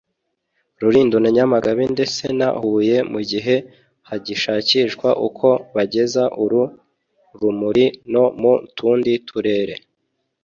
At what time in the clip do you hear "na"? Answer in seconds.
1.21-1.29, 2.39-2.47